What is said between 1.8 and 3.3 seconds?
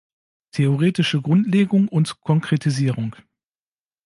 und Konkretisierung.